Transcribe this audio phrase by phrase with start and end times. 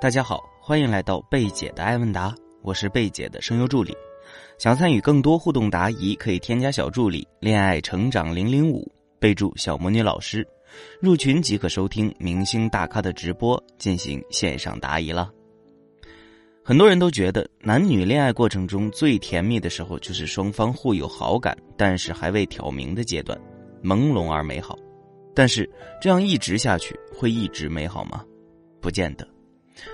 [0.00, 3.94] 大家好，欢迎来到贝姐的爱问答，我是贝姐的声优助理。
[4.58, 8.90] 想参与更多互动答疑，可以添加小助理“恋爱成长零零五”，
[9.20, 10.42] 备注“小魔女老师”，
[11.02, 15.30] 入群即可收听明星大咖的直播，进行线上答疑了。
[16.64, 23.38] 很多人都觉得，男女恋爱过程中最甜蜜的时候，就是双方互有好感，但是还未挑明的阶段，
[23.84, 24.78] 朦胧而美好。
[25.34, 25.68] 但是
[26.00, 28.24] 这样一直下去，会一直美好吗？
[28.80, 29.28] 不见得。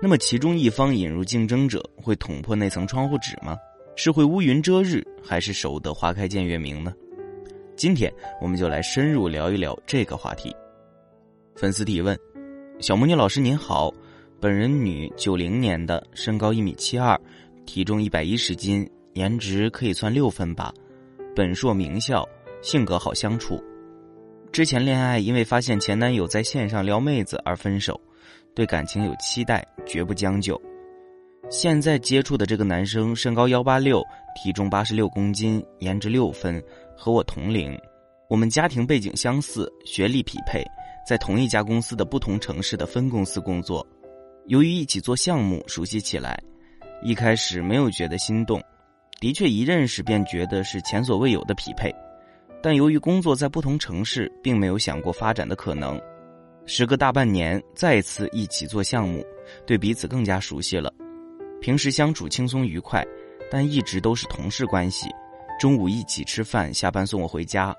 [0.00, 3.56] 那么，其中一方引入竞争者，会捅破那层窗户纸吗？
[3.96, 6.92] 是会乌云遮日，还是守得花开见月明呢？
[7.76, 10.54] 今天我们就来深入聊一聊这个话题。
[11.54, 12.18] 粉丝提问：
[12.80, 13.92] 小魔女老师您好，
[14.40, 17.20] 本人女，九零年的，身高一米七二，
[17.66, 20.72] 体重一百一十斤，颜值可以算六分吧，
[21.34, 22.24] 本硕名校，
[22.62, 23.62] 性格好相处。
[24.50, 28.00] 之前恋爱因为发现前男友在线上撩妹子而分手。
[28.54, 30.60] 对感情有期待，绝不将就。
[31.50, 34.02] 现在接触的这个男生身高幺八六，
[34.34, 36.62] 体重八十六公斤，颜值六分，
[36.96, 37.78] 和我同龄。
[38.28, 40.62] 我们家庭背景相似，学历匹配，
[41.06, 43.86] 在同一家公司的不同城市的分公司工作。
[44.46, 46.38] 由于一起做项目，熟悉起来。
[47.02, 48.62] 一开始没有觉得心动，
[49.20, 51.94] 的确一认识便觉得是前所未有的匹配。
[52.60, 55.98] 但由于工作在不同城市，并没有想过发展的可能。
[56.68, 59.24] 时隔大半年，再次一起做项目，
[59.66, 60.92] 对彼此更加熟悉了。
[61.62, 63.02] 平时相处轻松愉快，
[63.50, 65.08] 但一直都是同事关系。
[65.58, 67.74] 中午一起吃饭，下班送我回家。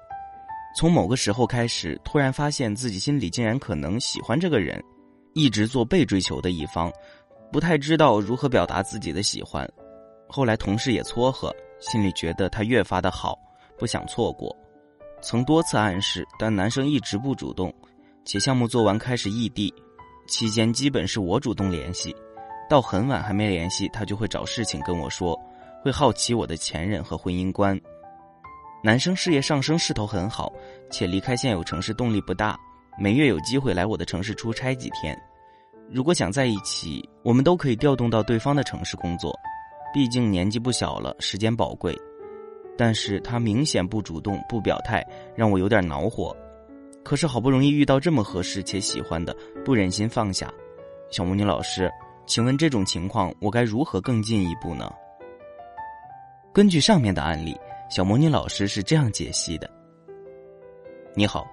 [0.75, 4.83] 从某个时候开始，突然发现自己心里竟然可能喜欢这个人，
[5.33, 6.91] 一直做被追求的一方，
[7.51, 9.71] 不太知道如何表达自己的喜欢。
[10.27, 13.37] 后来同事也撮合，心里觉得他越发的好，
[13.77, 14.53] 不想错过。
[15.21, 17.71] 曾多次暗示，但男生一直不主动。
[18.25, 19.73] 且项目做完开始异地，
[20.27, 22.15] 期间基本是我主动联系，
[22.69, 25.39] 到很晚还没联系，他就会找事情跟我说，
[25.83, 27.79] 会好奇我的前任和婚姻观。
[28.83, 30.53] 男生事业上升势头很好，
[30.91, 32.57] 且离开现有城市动力不大，
[32.97, 35.17] 每月有机会来我的城市出差几天。
[35.91, 39.33] 如果想在一起，我们都可以调动到对方的城市工作，
[39.93, 41.97] 毕竟年纪不小了，时间宝贵。
[42.77, 45.05] 但是他明显不主动不表态，
[45.35, 46.33] 让我有点恼火。
[47.03, 50.51] 可是好不容易遇到这么合适且喜欢的，不忍心放下。
[51.09, 51.89] 小魔女老师，
[52.27, 54.91] 请问这种情况我该如何更进一步呢？
[56.53, 57.57] 根据上面的案例，
[57.89, 59.69] 小魔女老师是这样解析的：
[61.15, 61.47] 你好，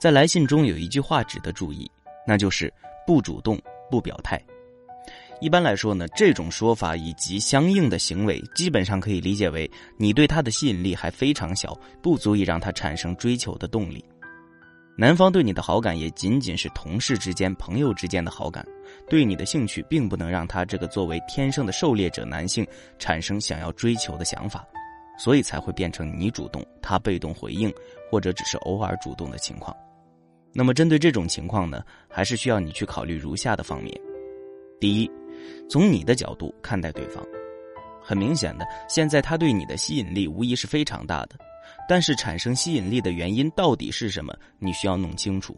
[0.00, 1.88] 在来信中有一句话值得注意，
[2.26, 2.72] 那就是
[3.06, 3.60] 不主动
[3.90, 4.42] 不表态。
[5.40, 14.04] 一般来说呢，这种说法以及相应的行为，基本上可以理解为你对他的吸引力还非常小，不足以让他产生追求的动力。
[15.00, 18.66] 男方对你的好感也仅仅是同事之间、朋友之间的好感，
[19.08, 22.66] 对你的兴趣并不能让他这个作为天生的狩猎者男性
[22.98, 24.66] 产生想要追求的想法，
[25.16, 27.72] 所以才会变成你主动，他被动回应，
[28.10, 29.72] 或者只是偶尔主动的情况。
[30.52, 33.96] 那么针对这种情况呢，还是需要你去考虑如下的方面：
[34.80, 35.08] 第一，
[35.70, 37.24] 从你的角度看待对方，
[38.02, 41.38] 很明显的，现在他对你的吸引力无疑是非常大的。
[41.88, 44.34] 但是产生吸引力的原因到底是什么？
[44.58, 45.56] 你需要弄清楚。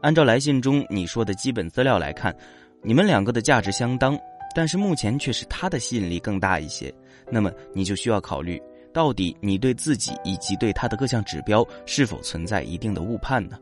[0.00, 2.34] 按照来信中你说的基本资料来看，
[2.82, 4.18] 你们两个的价值相当，
[4.54, 6.92] 但是目前却是他的吸引力更大一些。
[7.30, 8.62] 那么你就需要考虑，
[8.92, 13.58] 到底你对自己以及对他的各项指标是否存在一定的误判呢？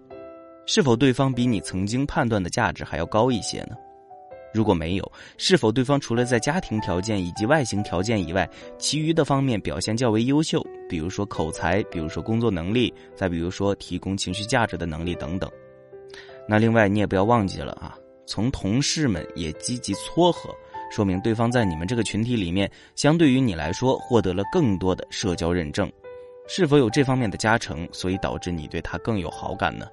[0.67, 3.77] 是否对方比你曾经判断的价值还要高一些呢？
[4.53, 8.49] 如果没有，是否对方除了在家庭条件以及外形条件以外，
[8.79, 10.65] 其余的方面表现较为优秀？
[10.89, 15.51] 比如说口才，比如说工作能力，再比如说提供情绪价值的能力等等。
[16.49, 20.55] 那另外你也不要忘记了啊，从同事们也积极撮合，
[20.91, 25.91] 说明对方在你们这个群体里面，相对于你来说获得了更多的社交认证。
[26.49, 29.87] 是否有这方面的加成，所以导致你对他更有好感呢？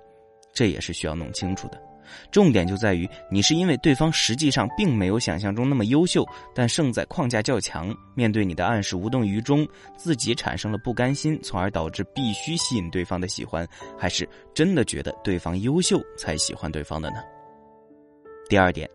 [0.54, 1.93] 这也是需要弄清楚的。
[2.32, 9.68] 重点就在于，你是因为对方实际上并没有想象中那么优秀，但胜在框架较强，面对你的暗示无动于衷，
[9.98, 13.68] 自己产生了不甘心，从而导致必须吸引对方的喜欢，
[13.98, 17.18] 还是真的觉得对方优秀才喜欢对方的呢？
[18.50, 18.90] 第二点，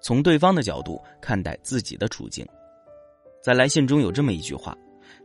[0.00, 2.46] 从对方的角度看待自己的处境，
[3.42, 4.76] 在来信中有这么一句话：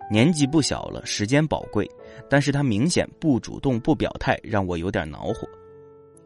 [0.09, 1.89] 年纪不小了，时间宝贵，
[2.29, 5.47] 但是他明显不主动不表态，让我有点恼火。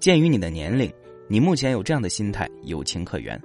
[0.06, 0.94] 鉴于你的年龄，
[1.28, 3.42] 你目前有这样的心态，有情可原。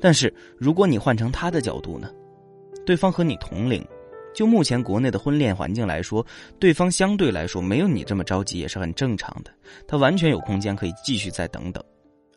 [0.00, 2.10] 但是如果你换成他的角度呢？
[2.86, 3.86] 对方和你同龄，
[4.34, 6.26] 就目前国内的婚恋环境来说，
[6.58, 9.52] 对方相对来说没有你这么着急也是很正常的。
[9.86, 11.84] 他完全有空间可以继续再等等。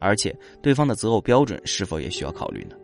[0.01, 2.75] 而且对方的择偶标准是否也需要考虑呢？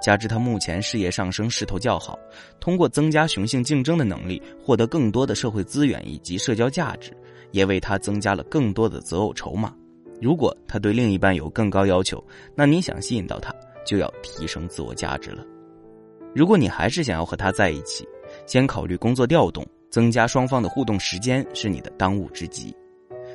[0.00, 2.18] 加之他目前事业上升势头较好，
[2.58, 7.14] 通过增加雄性竞争的能力，获得更多的社会资源以及社交价值，
[7.50, 9.76] 也为他增加了更多的择偶筹码。
[10.22, 12.24] 如果他对另一半有更高要求，
[12.54, 13.52] 那你想吸引到他，
[13.84, 15.44] 就要提升自我价值了。
[16.32, 18.06] 如果你还是想要和他在一起，
[18.46, 22.72] 先考虑工作调动，增加双方的互动时间是你的当务之急。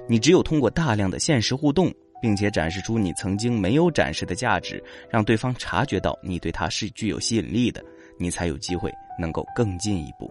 [0.07, 1.93] 你只有通过大量的现实互动。
[2.19, 7.85] 并且展示出你曾经没有展示的价值，让对方察觉到你对他是具有吸引力的，
[8.17, 10.27] 你才有机会能够更进一步。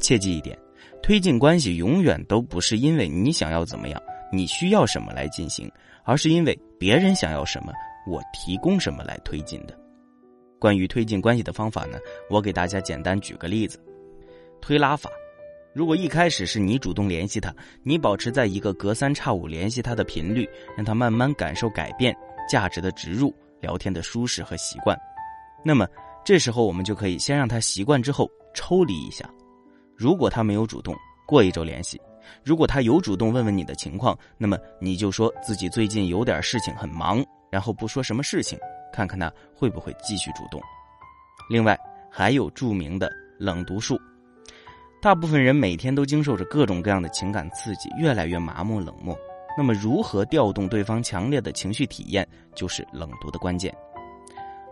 [0.00, 0.58] 切记一点，
[1.00, 4.02] 推进关系永远都不是因为你想要怎么样，
[4.36, 5.70] 你需要什么来进行，
[6.04, 7.72] 而是因为别人想要什么，
[8.06, 9.78] 我提供什么来推进的。
[10.58, 11.98] 关于推进关系的方法呢，
[12.30, 13.78] 我给大家简单举个例子：
[14.60, 15.10] 推拉法。
[15.74, 22.16] 如果一开始是你主动联系他，你保持在一个隔三差五联系他的频率，让他慢慢感受改变、
[22.48, 24.96] 价值的植入、聊天的舒适和习惯。
[25.64, 25.86] 那么
[26.24, 29.28] 这时候我们就可以先让他习惯之后抽离一下。
[29.96, 30.94] 如果他没有主动，
[31.26, 31.98] 过一周联系；
[32.42, 38.58] 如果他有主动问问你的情况，那么你就说自己最近有点事情很忙，然后不说什么事情，
[38.92, 40.60] 看看他会不会继续主动。
[41.48, 41.78] 另外
[42.10, 44.00] 还有著名的冷读术。
[45.02, 49.14] 大部分人每天都经受着各种各样的情感刺激，越来越麻木冷漠。
[49.56, 52.26] 那么，如何调动对方强烈的情绪体验，
[52.56, 53.72] 就是冷读的关键。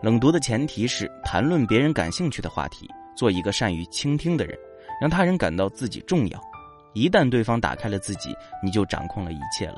[0.01, 4.57] 冷读的前提是谈论别人感兴趣的话题，做一个善于倾听的人，
[4.99, 6.41] 让他人感到自己重要。
[6.93, 9.77] 一旦对方打开了自己，你就掌控了一切了。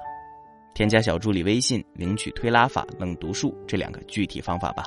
[0.74, 4.84] 添加小助理微信，领取推拉法、冷读术这两个具体方法吧。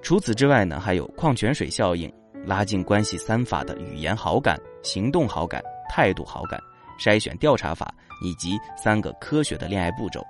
[0.00, 2.12] 除此之外呢，还有矿泉水效应。
[2.44, 6.60] 拉近关系三法的语言好感、行动好感、态度好感，
[6.98, 10.26] 筛选调查法以及三个科学的恋爱步骤。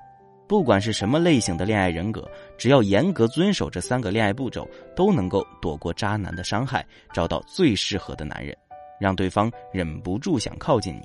[0.47, 6.85] 不管是什么类型的恋爱人格，只要严格遵守这三个恋爱步骤，都能够躲过渣男的伤害，
[7.15, 8.55] 找到最适合的男人，
[9.03, 11.03] 让对方忍不住想靠近你。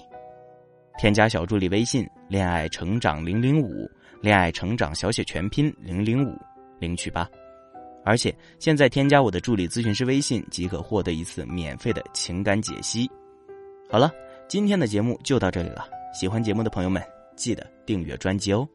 [0.99, 3.89] 添加小助理微信“恋爱成长零零五”，
[4.21, 6.37] 恋爱成长小写全拼零零五，
[6.79, 7.27] 领取吧。
[8.05, 13.09] 而且现在添加我的助理咨询师微信即可获得一次免费的情感解析。
[13.89, 14.11] 好了，
[14.47, 15.87] 今天的节目就到这里了。
[16.13, 17.03] 喜欢节目的朋友们，
[17.35, 18.67] 记得订阅专辑哦。